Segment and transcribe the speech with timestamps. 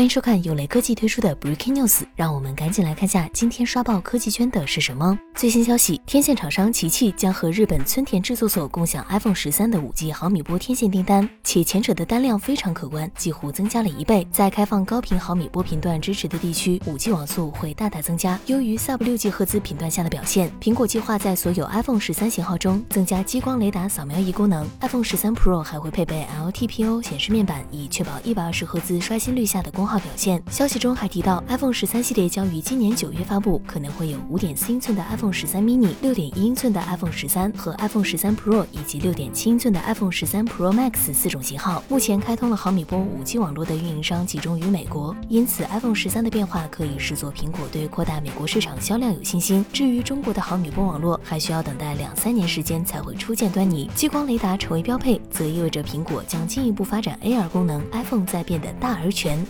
[0.00, 5.18] 欢迎收看有雷科技推出的 Breaking News，让我们赶紧来看下今天刷爆科技圈的是什么。
[5.34, 14.26] 最新消息，天线厂商奇趣将和日本村田制作所共享 iPhone 十三的五 G 毫米波天线订单，且前者的单量非常可观，几乎增加了一倍。
[14.32, 20.50] 在开放高频毫米波频段支持的地区，五 G 网速会大大增加，优于 Sub 六 G 赫兹频段下的表现。
[20.62, 29.70] 苹果计划在所有 iPhone 十三型号中增加激光雷达扫描仪功能，iPhone 十三 Pro 还会配备 LTPO 显示面板，以确保一百二十赫兹刷新率下的。
[29.70, 30.40] 功耗表现。
[30.50, 41.82] 消息中还提到，iPhone 十三系列将于今年九月发布，可能会有五点四英寸的 iPhone 十三 mini、六点一英寸的 iPhone 十三和 iPhone 十三 Pro 以及六点七英寸的 iPhone 十三 Pro Max 四种型号。
[41.88, 49.66] 目前开通了毫米波五 G 网络的运营商集中于美国，因此 iPhone 十三的变化可以视作苹果对扩大美国市场销量有信心。
[49.72, 53.90] 至于中国的毫米波网络，还需要等待两三年时间才会初见端倪。
[53.94, 59.44] 激光雷达成为标配，则意味着苹果将进一步发展 AR 功能，iPhone 在变得大而全。